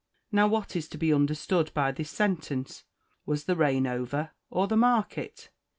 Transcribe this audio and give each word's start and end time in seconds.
Now 0.31 0.47
what 0.47 0.75
is 0.75 0.87
to 0.87 0.97
be 0.97 1.13
understood 1.13 1.71
by 1.75 1.91
this 1.91 2.09
sentence? 2.09 2.85
Was 3.27 3.43
the 3.43 3.55
rain 3.55 3.85
over? 3.85 4.31
or 4.49 4.67
the 4.67 4.75
market? 4.75 5.51